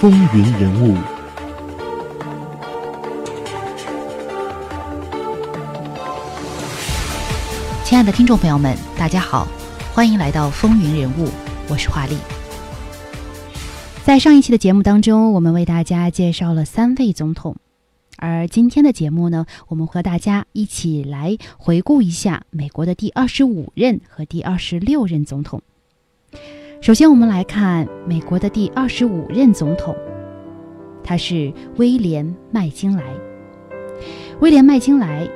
[0.00, 0.96] 风云人物。
[7.84, 9.48] 亲爱的听众朋友们，大家好，
[9.92, 11.28] 欢迎来到风云人物，
[11.68, 12.16] 我是华丽。
[14.04, 17.56] 在上一期的节目当中，我们为大家介绍了三位总统，
[18.18, 25.60] 而今天的节目呢，我们和大家一起来回顾一下美国的第二十五任和第二十六任总统。
[26.80, 29.94] 首先，我们来看美国的第二十五任总统，
[31.02, 33.02] 他是威廉·麦金莱。
[34.38, 35.28] 威廉·麦金莱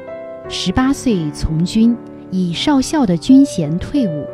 [0.49, 1.97] 十八岁从军，
[2.31, 4.25] 以少校的军衔退伍，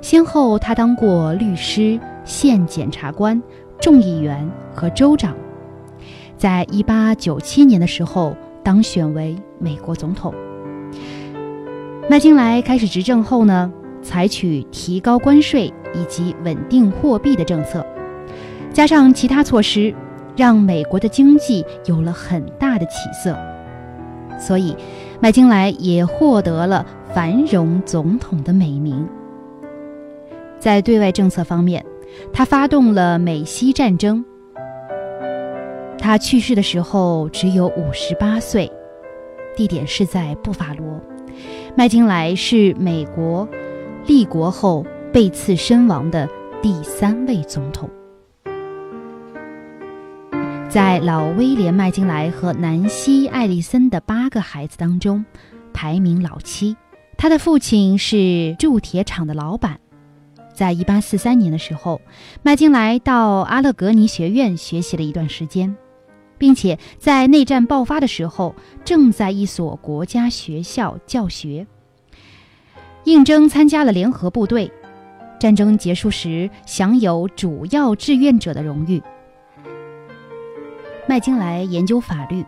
[0.00, 3.40] 先后他当过律师、县检察官、
[3.78, 5.36] 众议员和州长。
[6.38, 10.34] 在一八九七年的时候，当选为美国总统。
[12.08, 13.70] 麦金莱开始执政后呢？
[14.02, 17.84] 采取提高关税以及稳定货币的政策，
[18.72, 19.94] 加上其他措施，
[20.36, 23.36] 让美国的经济有了很大的起色。
[24.38, 24.76] 所以，
[25.20, 29.06] 麦金莱也获得了“繁荣总统”的美名。
[30.58, 31.84] 在对外政策方面，
[32.32, 34.24] 他发动了美西战争。
[35.98, 38.70] 他去世的时候只有五十八岁，
[39.56, 41.00] 地点是在布法罗。
[41.76, 43.48] 麦金莱是美国。
[44.06, 46.28] 立国后被刺身亡的
[46.62, 47.90] 第三位总统，
[50.68, 55.24] 在老威廉·麦金莱和南希·艾利森的八个孩子当中，
[55.72, 56.76] 排名老七。
[57.18, 59.80] 他的父亲是铸铁厂的老板。
[60.54, 62.00] 在一八四三年的时候，
[62.42, 65.74] 麦金莱到阿勒格尼学院学习了一段时间，
[66.38, 71.66] 并且在内战爆发的时候，正在一所国家学校教学。
[73.04, 74.70] 应征参加了联合部队，
[75.40, 79.02] 战争结束时享有主要志愿者的荣誉。
[81.08, 82.44] 麦金莱研究法律，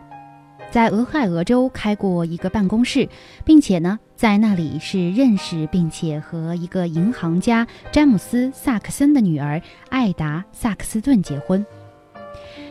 [0.69, 3.09] 在俄亥俄州开过一个办公室，
[3.43, 11.65] 并且呢，在那里是认识并且和一个银行家詹姆斯·萨克森的女儿艾达·萨克斯顿结婚。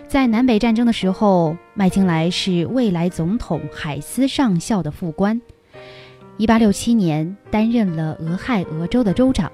[0.07, 5.43] 在南北战争的时候，麦金莱是未来总统海斯上校的副官。
[6.37, 9.51] 一八六七年，担任了俄亥俄州的州长。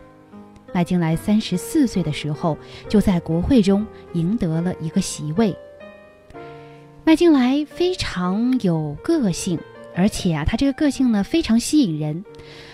[0.73, 2.57] 麦金莱三十四岁的时候，
[2.89, 5.57] 就在国会中赢得了一个席位。
[7.05, 9.59] 麦金莱非常有个性，
[9.97, 12.25] 而且啊，他这个个性呢非常吸引人。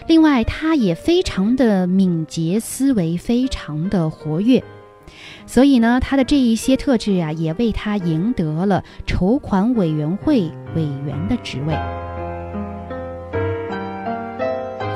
[0.08, 4.62] 另外，他也非常的敏捷，思维非常的活跃。
[5.46, 11.74] 所以呢，他的这一些特质啊，也为他赢得了筹款委员会委员的职位。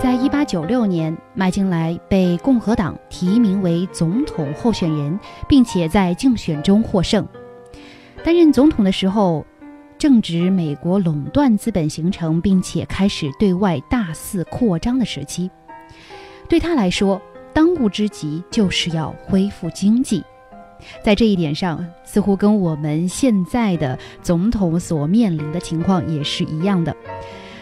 [0.01, 7.27] 在一八九六年，麦金莱被共和党提名为总统候选人，并且在竞选中获胜。
[8.25, 9.45] 担任总统的时候，
[9.99, 15.51] 正值美国垄断资本形成，并且开始对外大肆扩张的时期。
[16.49, 17.21] 对他来说，
[17.53, 20.23] 当务之急就是要恢复经济。
[21.03, 26.95] 在这一点上，似乎跟我们现在的总统所面临的情况也是一样的。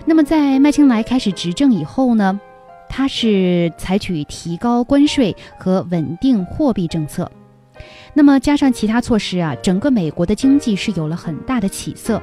[0.08, 2.40] 那么，在麦金莱开始执政以后呢，
[2.88, 7.30] 他是采取提高关税和稳定货币政策。
[8.14, 12.22] 那么加上其他措施啊，整个美国的经济是有了很大的起色。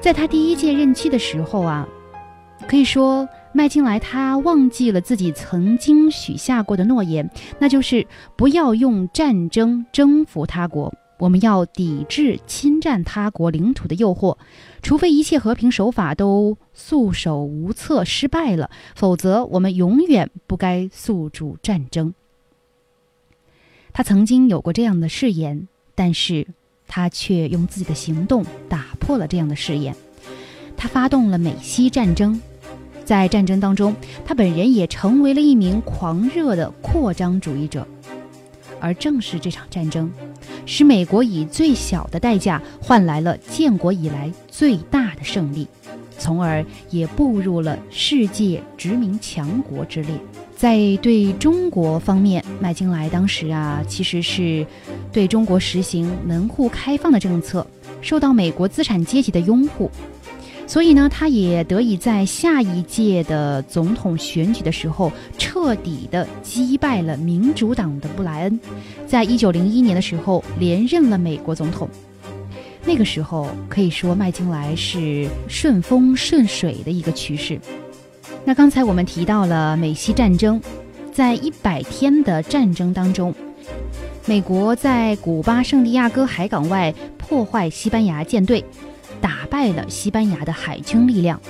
[0.00, 1.86] 在他第一届任期的时候啊，
[2.66, 8.04] 可以说麦金莱他忘记了自己曾经许下过的诺言，那就是
[8.36, 10.92] 不要用战争征服他国。
[11.24, 14.36] 我们要抵制侵占他国领土的诱惑，
[14.82, 22.12] 除非一切和平手法都束手无策失败了，否则我们永远不该诉诸战争。
[23.94, 26.46] 他曾经有过这样的誓言，但是
[26.86, 29.96] 他却用自己的行动打破了这样的誓言。
[30.76, 32.38] 他发动了美西战争，
[33.06, 33.96] 在战争当中，
[34.26, 37.88] 他本人也成为了一名狂热的扩张主义者，
[38.84, 40.12] 而正是这场战争。
[40.66, 45.66] 使美国以最小的代价换来了建国以来最大的胜利，
[46.18, 50.14] 从而也步入了世界殖民强国之列。
[50.54, 54.66] 在对中国方面，麦金莱当时啊，其实是
[55.10, 57.66] 对中国实行门户开放的政策，
[58.02, 59.90] 受到美国资产阶级的拥护。
[60.66, 68.60] 所以呢，他也得以在下一届的总统选举的时候，彻底的击败了民主党的布莱恩，
[69.06, 71.88] 在一九零一年的时候连任了美国总统。
[72.84, 77.58] 那个时候可以说麦金莱是顺风顺水的一个趋势。
[78.44, 80.60] 那刚才我们提到了美西战争，
[81.12, 83.34] 在一百天的战争当中，
[84.26, 88.62] 美国在古巴圣地亚哥海港外破坏西班牙舰队，
[89.20, 91.40] 打败了西班牙的海军力量。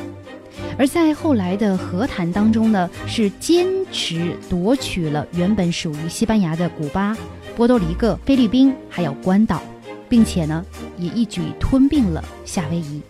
[0.77, 7.17] 而在后来的和谈当中呢，是坚持夺取了原本属于西班牙的古巴、
[7.57, 9.63] 波多黎各、菲律宾还有关岛，
[10.09, 10.65] 并且呢，
[10.99, 13.01] 也一举吞并了夏威夷。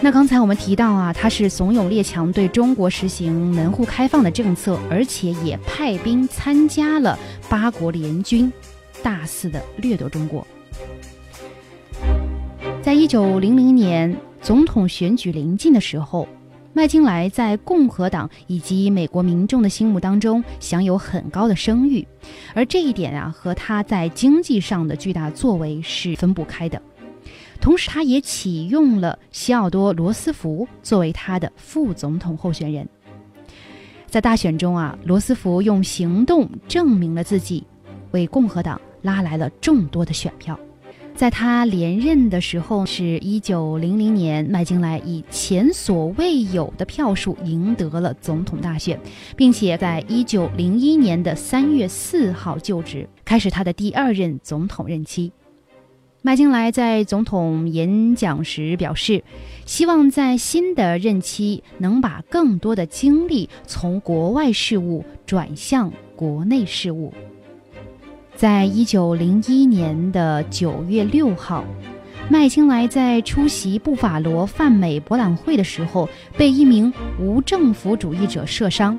[0.00, 8.52] 那刚才我们提到啊，他是怂恿列强对中国实行门户开放的政策，而且也派兵参加了八国联军，
[9.02, 10.46] 大肆的掠夺中国。
[12.84, 16.28] 在一九零零年总统选举临近的时候。
[16.74, 22.06] 麦金莱在共和党以及美国民众的心目当中享有很高的声誉，
[22.52, 26.82] 而这一点啊和他在经济上的巨大作为是分不开的。
[27.58, 32.86] 同时，他也启用了西奥多·罗斯福作为他的副总统候选人。
[34.08, 37.64] 在大选中啊，罗斯福用行动证明了自己，
[38.10, 40.58] 为共和党拉来了众多的选票。
[41.14, 48.98] 在他连任的时候，是一九零零年，麦金莱以前所未有的票数赢得了总统大选，
[49.36, 55.32] 并且在一九零一年的三月四号就职，开始他的第二任总统任期。
[56.20, 59.22] 麦金莱在总统演讲时表示，
[59.66, 67.12] 希望在新的任期能把更多的精力从国外事务转向国内事务。
[68.36, 71.64] 在一九零一年的九月六号，
[72.28, 78.98] 麦金莱在出席布法罗泛美博览会的时候，被一名无政府主义者射伤。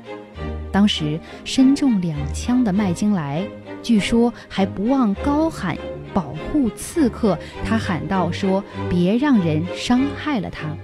[0.72, 3.46] 当时身中两枪的麦金莱，
[3.82, 5.76] 据说还不忘高喊
[6.14, 7.38] “保护刺客”。
[7.62, 10.74] 他喊道：“说别让人伤害了他。”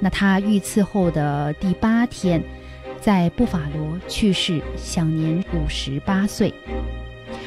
[0.00, 2.42] 那他遇刺后的第八天。
[3.00, 6.52] 在布法罗去世，享年五十八岁，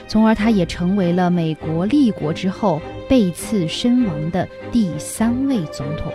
[0.08, 6.12] 从而他也成为了美国立国之后被刺身亡的第三位总统。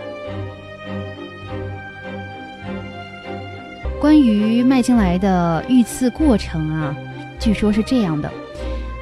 [4.01, 6.95] 关于麦金莱的遇刺过程啊，
[7.39, 8.29] 据说是这样的：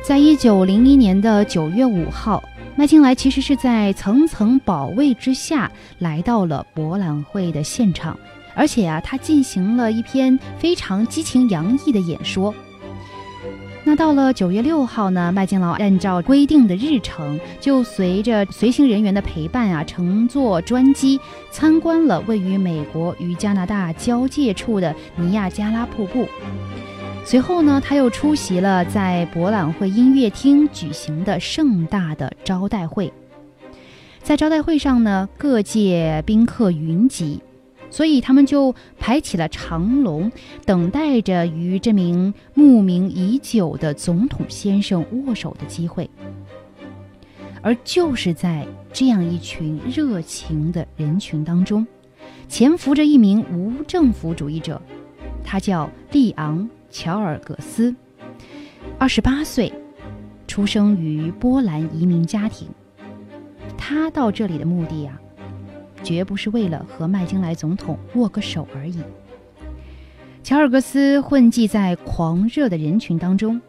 [0.03, 2.43] 在一九零一年的九月五号，
[2.75, 8.17] 麦金莱其实是在层层保卫之下来到了博览会的现场。
[8.57, 12.53] 而且啊，他进行了一篇非常激情洋溢的演说。
[13.83, 21.17] 那到了九月六号呢，麦金劳按照规定的日程，就随着随行人员的陪伴啊，乘坐专机
[21.51, 26.27] 参观了位于美国与加拿大交界处的尼亚加拉瀑布。
[27.23, 33.13] 随后呢，他又出席了在博览会音乐厅举行的盛大的招待会。
[34.21, 37.39] 在招待会上呢，各界宾客云集。
[37.89, 40.31] 所以他们就排起了长龙，
[40.65, 46.09] 等待着与这名慕名已久的总统先生握手的机会。
[47.61, 51.85] 而就是在这样一群热情的人群当中，
[52.47, 54.81] 潜伏着一名无政府主义者，
[55.43, 56.59] 他叫利昂·
[56.89, 57.93] 乔尔格斯，
[58.97, 59.73] 二十八岁，
[60.47, 62.67] 出生于波兰移民家庭。
[63.77, 65.19] 他到这里的目的啊。
[66.07, 69.03] 绝不是为了和麦金莱总统握个手而已。
[70.41, 73.59] 乔尔格斯混迹在狂热的人群当中，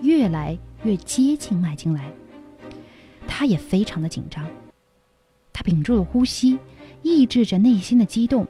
[0.00, 2.08] 越来越接近麦金莱。
[3.26, 4.46] 他也非常的紧张，
[5.52, 6.56] 他屏住了呼吸，
[7.02, 8.46] 抑制着内心的激动，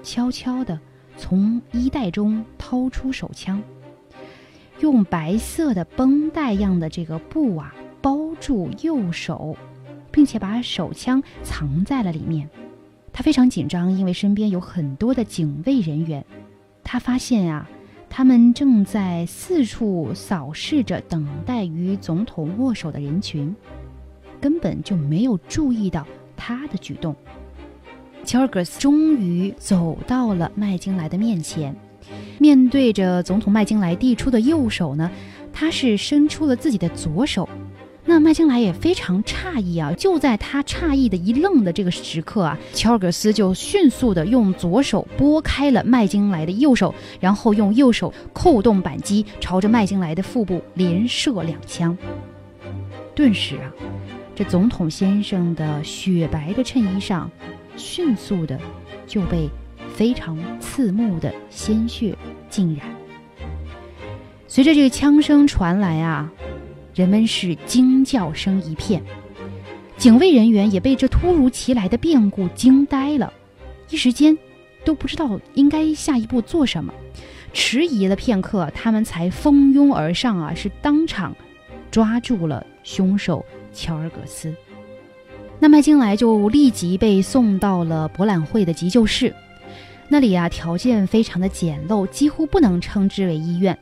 [0.00, 0.78] 悄悄地
[1.16, 3.60] 从衣袋中掏出手枪，
[4.78, 9.56] 用白色的绷带样的这个布啊包住右手，
[10.12, 12.48] 并且把手枪藏在了里面。
[13.16, 16.22] 他非常紧张，因为身边有很多的警卫人员。
[16.82, 17.66] 他发现呀，
[18.10, 23.54] 他们正在四处扫视着等待与总统握手的人群，
[24.40, 26.04] 根本就没有注意到
[26.36, 27.14] 他的举动。
[28.24, 31.74] 乔尔格斯终于走到了麦金莱的面前，
[32.40, 35.08] 面对着总统麦金莱递出的右手呢，
[35.52, 37.48] 他是伸出了自己的左手。
[38.06, 39.90] 那麦金莱也非常诧异啊！
[39.94, 51.96] 就在他诧异的一愣的这个时刻啊，乔尔格斯就迅速的用左手拨开了麦金莱的右手，然后用右手扣动扳机，朝着麦金莱的腹部连射两枪。
[53.14, 53.72] 顿时啊，
[54.34, 57.30] 这总统先生的雪白的衬衣上，
[57.74, 58.60] 迅速的
[59.06, 59.48] 就被
[59.94, 62.14] 非常刺目的鲜血
[62.50, 62.86] 浸染。
[64.46, 66.30] 随着这个枪声传来啊。
[66.94, 69.02] 人们是惊叫声一片，
[69.96, 73.32] 警卫人员也被这突如其来的变故惊呆了，
[73.90, 74.36] 一时间
[74.84, 76.94] 都不知道应该下一步做什么，
[77.52, 81.34] 迟疑了片刻，他们才蜂拥而上啊，是当场
[81.90, 84.54] 抓住了凶手乔尔格斯。
[85.58, 89.34] 那麦金莱就立即被送到了博览会的急救室，
[90.08, 93.76] 那里啊条件非常的简陋，几乎不能称之为医院。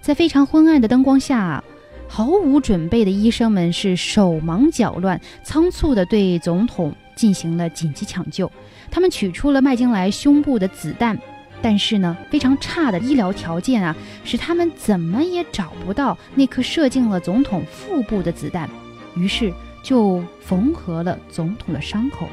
[0.00, 1.64] 在非常昏暗的灯光下，
[2.08, 8.50] 毫无准备的医生们是手忙脚乱，仓促地对总统进行了紧急抢救。
[8.90, 11.18] 他们取出了麦金莱胸部的子弹，
[11.60, 18.70] 但是呢，非常差的医疗条件啊，使他们怎么也找不到那颗射进了总统腹部的子弹。
[19.16, 22.28] 于是就缝合了总统的伤口。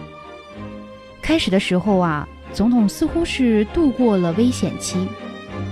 [1.22, 5.08] 开始的时候啊，总统似乎是度过了危险期。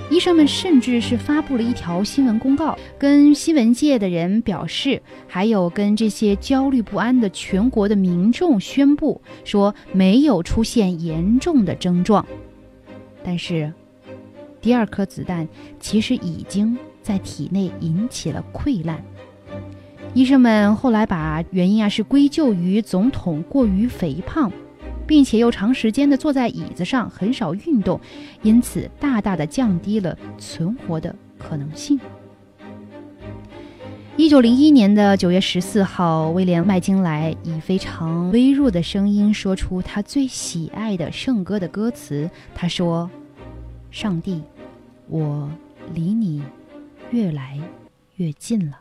[0.09, 12.25] 医生们甚至是发布了一条新闻公告，跟新闻界的人表示，还有跟这些焦虑不安的全国的民众宣布，说没有出现严重的症状。
[13.23, 13.71] 但是，
[14.59, 15.47] 第二颗子弹
[15.79, 19.03] 其实已经在体内引起了溃烂。
[20.15, 24.51] 医生们后来把原因啊是归咎于总统过于肥胖。
[25.09, 27.99] 并且又长时间的坐在椅子上，很少运动，
[28.43, 31.99] 因此大大的降低了存活的可能性。
[34.15, 42.29] 一九零一年的九月十四号，威廉麦金莱以非常微弱的声音说出他最喜爱的圣歌的歌词。
[42.53, 43.09] 他说
[43.89, 44.43] ：“上帝，
[45.07, 45.49] 我
[45.95, 46.43] 离你
[47.09, 47.59] 越来
[48.17, 48.77] 越近了。”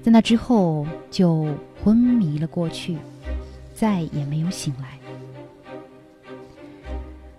[0.00, 1.46] 在那之后，就
[1.84, 2.96] 昏迷了过去。
[3.78, 4.98] 再也没有醒来。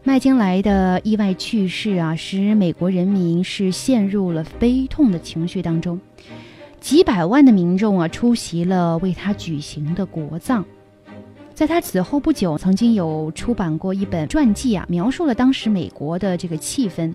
[0.03, 5.99] 麦金莱的意外去世啊，使美国人民是陷入了悲痛的情绪当中。
[6.79, 10.63] 几百万的民众啊，出席了为他举行的国葬。
[11.53, 17.13] 在他死后不久，曾经有出版过一本传记啊，描述了当时美国的这个气氛。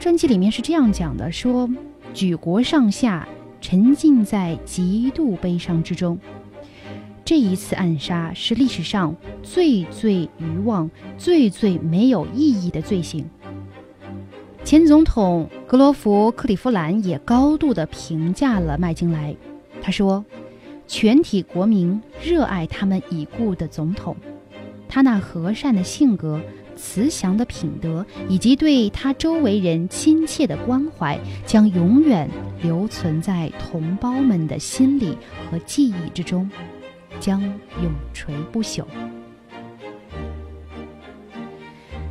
[0.00, 1.70] 传记里面是这样讲的：说
[2.12, 3.26] 举国上下
[3.60, 6.18] 沉浸在极度悲伤之中。
[7.24, 13.24] 这一次暗杀是历史上最最愚妄、最最没有意义的罪行。
[14.64, 19.34] 前总统格罗弗·克利夫兰也高度的评价了麦金莱。
[19.80, 20.24] 他说
[20.86, 24.16] ：“全体国民热爱他们已故的总统，
[24.88, 26.40] 他那和善的性格、
[26.76, 32.28] 慈祥的品德以及对他周围人亲切的关怀，将永远
[32.62, 35.16] 留存在同胞们的心里
[35.50, 36.50] 和记忆之中。”
[37.22, 37.40] 将
[37.80, 38.84] 永垂不朽。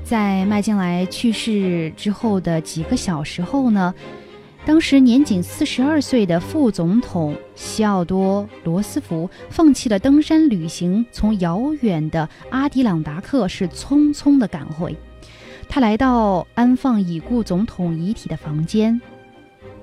[0.01, 3.93] 在麦金莱去世之后的几个小时后呢，
[4.65, 14.95] 当时年仅四十二岁的副总统西奥多·罗斯福放弃了登山旅行，从遥远的阿迪朗达克是匆匆的赶回。
[15.67, 18.99] 他来到安放已故总统遗体的房间，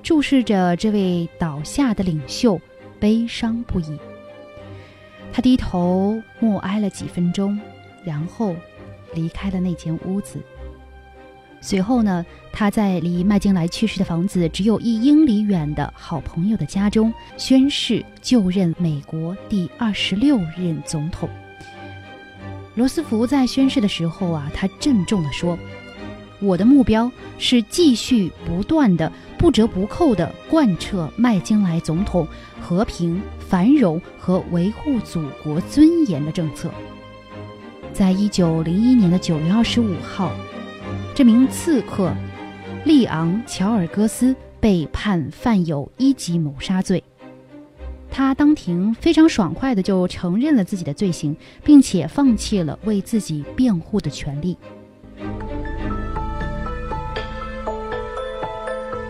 [0.03, 2.59] 注视着这位倒下的领袖，
[2.99, 3.97] 悲伤不已。
[5.31, 7.59] 他低头默哀了几分钟，
[8.03, 8.55] 然后
[9.13, 10.39] 离开了那间屋子。
[11.61, 21.27] 随后呢，他在离麦金莱去世的房子只有一英里远的好朋友的家中宣誓就任美国第二十六任总统。
[22.75, 25.59] 罗斯福在宣誓的时候啊，他郑重地说
[26.39, 32.27] ：“我的目标是继续不断的、不折不扣地贯彻麦金莱总统
[32.61, 33.19] 和平。”
[33.49, 36.69] 繁荣和维护祖国尊严的政策。
[37.91, 40.31] 在一九零一年的九月二十五号，
[41.15, 42.13] 这名刺客
[42.85, 47.03] 利昂·乔尔戈斯被判犯有一级谋杀罪。
[48.11, 54.55] 他当庭非常爽快的就承认了自己的罪行，并且放弃了为自己辩护的权利。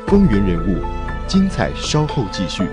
[0.09, 0.83] 风云人物，
[1.27, 2.63] 精彩稍后继续。